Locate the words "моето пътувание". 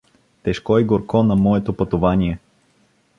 1.35-2.39